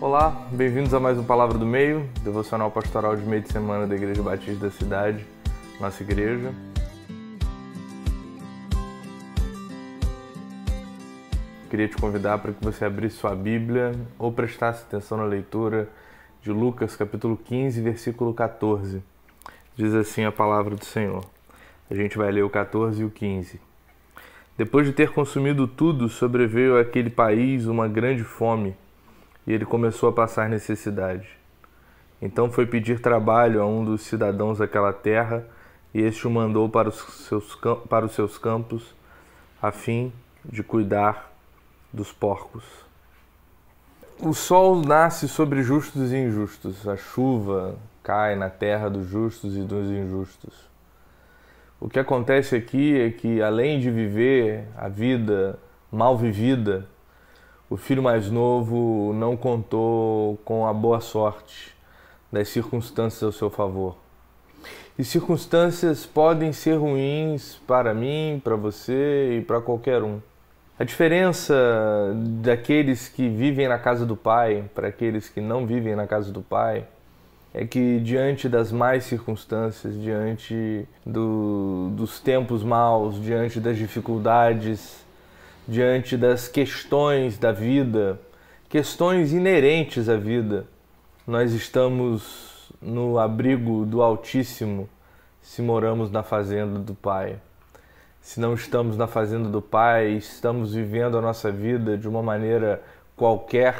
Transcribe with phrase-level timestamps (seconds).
[0.00, 3.96] Olá, bem-vindos a mais um Palavra do Meio, devocional pastoral de meio de semana da
[3.96, 5.26] Igreja Batista da cidade,
[5.80, 6.54] nossa igreja.
[11.68, 15.88] Queria te convidar para que você abrisse sua Bíblia ou prestasse atenção na leitura
[16.42, 19.02] de Lucas, capítulo 15, versículo 14.
[19.74, 21.24] Diz assim a palavra do Senhor.
[21.90, 23.60] A gente vai ler o 14 e o 15.
[24.56, 28.76] Depois de ter consumido tudo, sobreveio àquele país uma grande fome
[29.48, 31.26] e ele começou a passar necessidade.
[32.20, 35.42] Então foi pedir trabalho a um dos cidadãos daquela terra,
[35.94, 38.94] e este o mandou para os seus, para os seus campos,
[39.60, 40.12] a fim
[40.44, 41.32] de cuidar
[41.90, 42.62] dos porcos.
[44.20, 49.62] O sol nasce sobre justos e injustos, a chuva cai na terra dos justos e
[49.62, 50.68] dos injustos.
[51.80, 55.58] O que acontece aqui é que, além de viver a vida
[55.90, 56.86] mal vivida,
[57.70, 61.74] o filho mais novo não contou com a boa sorte
[62.32, 63.96] das circunstâncias ao seu favor.
[64.98, 70.20] E circunstâncias podem ser ruins para mim, para você e para qualquer um.
[70.78, 71.54] A diferença
[72.40, 76.40] daqueles que vivem na casa do Pai para aqueles que não vivem na casa do
[76.40, 76.86] Pai
[77.52, 85.04] é que diante das más circunstâncias, diante do, dos tempos maus, diante das dificuldades,
[85.68, 88.18] diante das questões da vida,
[88.70, 90.66] questões inerentes à vida.
[91.26, 94.88] Nós estamos no abrigo do Altíssimo
[95.42, 97.38] se moramos na fazenda do Pai.
[98.20, 102.82] Se não estamos na fazenda do Pai, estamos vivendo a nossa vida de uma maneira
[103.14, 103.74] qualquer,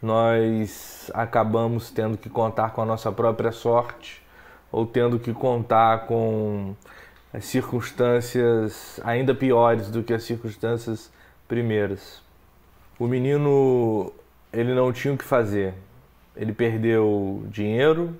[0.00, 4.22] nós acabamos tendo que contar com a nossa própria sorte
[4.70, 6.74] ou tendo que contar com
[7.36, 11.12] as circunstâncias ainda piores do que as circunstâncias
[11.46, 12.22] primeiras.
[12.98, 14.10] O menino,
[14.50, 15.74] ele não tinha o que fazer.
[16.34, 18.16] Ele perdeu dinheiro,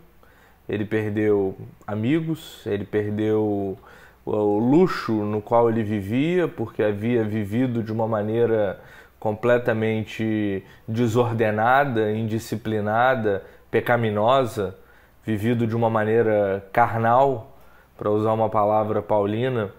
[0.69, 1.57] ele perdeu
[1.87, 3.79] amigos, ele perdeu
[4.27, 8.79] o luxo no qual ele vivia, porque havia vivido de uma maneira
[9.19, 14.77] completamente desordenada, indisciplinada, pecaminosa,
[15.25, 17.56] vivido de uma maneira carnal,
[17.97, 19.71] para usar uma palavra paulina,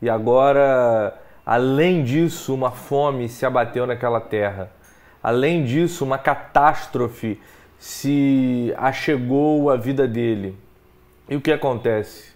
[0.00, 4.70] e agora, além disso, uma fome se abateu naquela terra.
[5.22, 7.40] Além disso, uma catástrofe
[7.78, 10.58] se achegou à vida dele.
[11.28, 12.32] E o que acontece?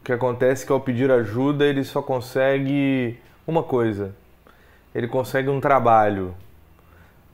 [0.00, 4.14] O que acontece é que ao pedir ajuda ele só consegue uma coisa:
[4.92, 6.34] ele consegue um trabalho,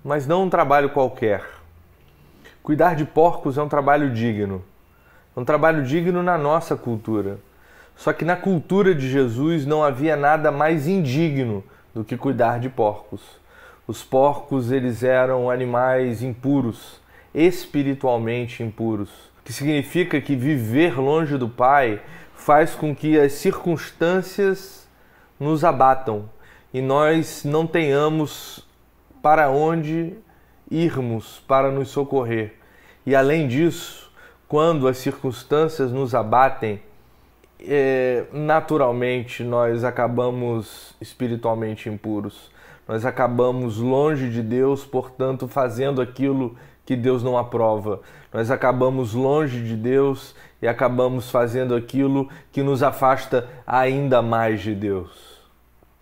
[0.04, 1.42] mas não um trabalho qualquer.
[2.62, 4.62] Cuidar de porcos é um trabalho digno
[5.36, 7.38] um trabalho digno na nossa cultura.
[7.96, 11.62] Só que na cultura de Jesus não havia nada mais indigno
[11.94, 13.20] do que cuidar de porcos.
[13.86, 17.00] Os porcos, eles eram animais impuros,
[17.34, 19.10] espiritualmente impuros,
[19.44, 22.00] que significa que viver longe do Pai
[22.34, 24.88] faz com que as circunstâncias
[25.38, 26.28] nos abatam
[26.72, 28.66] e nós não tenhamos
[29.22, 30.14] para onde
[30.70, 32.54] irmos para nos socorrer.
[33.06, 34.03] E além disso,
[34.48, 36.80] quando as circunstâncias nos abatem,
[37.60, 42.50] é, naturalmente nós acabamos espiritualmente impuros.
[42.86, 46.54] Nós acabamos longe de Deus, portanto, fazendo aquilo
[46.84, 48.00] que Deus não aprova.
[48.32, 54.74] Nós acabamos longe de Deus e acabamos fazendo aquilo que nos afasta ainda mais de
[54.74, 55.40] Deus.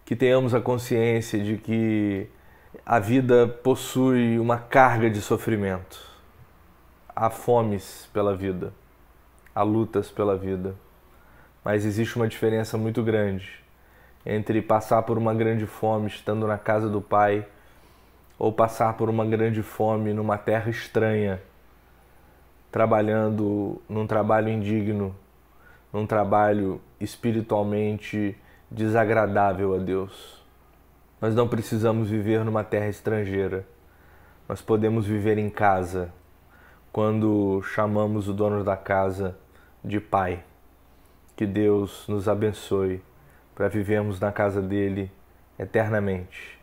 [0.04, 2.26] Que tenhamos a consciência de que
[2.84, 6.11] a vida possui uma carga de sofrimento
[7.14, 8.72] há fomes pela vida,
[9.54, 10.74] há lutas pela vida,
[11.64, 13.62] mas existe uma diferença muito grande
[14.24, 17.46] entre passar por uma grande fome estando na casa do Pai
[18.38, 21.40] ou passar por uma grande fome numa terra estranha,
[22.70, 25.14] trabalhando num trabalho indigno,
[25.92, 28.36] num trabalho espiritualmente
[28.70, 30.42] desagradável a Deus.
[31.20, 33.64] Nós não precisamos viver numa terra estrangeira.
[34.48, 36.12] Nós podemos viver em casa
[36.92, 39.36] quando chamamos o dono da casa
[39.82, 40.44] de Pai.
[41.34, 43.02] Que Deus nos abençoe
[43.54, 45.10] para vivermos na casa dele
[45.58, 46.60] eternamente.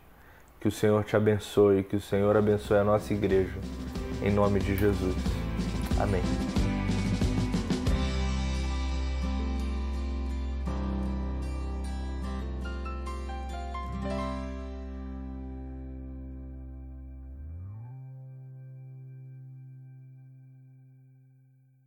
[0.60, 3.58] Que o Senhor te abençoe, que o Senhor abençoe a nossa igreja.
[4.22, 5.16] Em nome de Jesus.
[6.00, 6.59] Amém.